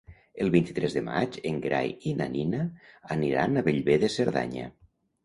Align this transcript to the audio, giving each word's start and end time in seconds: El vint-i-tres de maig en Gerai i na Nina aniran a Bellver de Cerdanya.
El 0.43 0.47
vint-i-tres 0.53 0.93
de 0.97 1.01
maig 1.09 1.35
en 1.49 1.59
Gerai 1.65 1.91
i 2.11 2.13
na 2.21 2.27
Nina 2.37 2.63
aniran 3.17 3.55
a 3.55 3.65
Bellver 3.69 3.99
de 4.05 4.11
Cerdanya. 4.15 4.67